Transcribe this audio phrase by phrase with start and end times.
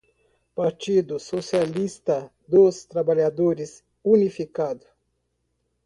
[0.55, 4.87] Partido socialista dos trabalhadores unificado